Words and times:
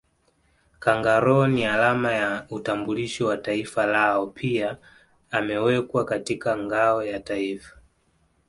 Kangaroo 0.79 1.47
ni 1.47 1.65
alama 1.65 2.11
ya 2.13 2.45
utambulisho 2.49 3.27
wa 3.27 3.37
taifa 3.37 3.85
lao 3.85 4.27
pia 4.27 4.77
amewekwa 5.31 6.05
katika 6.05 6.57
ngao 6.57 7.03
ya 7.03 7.19
Taifa 7.19 7.79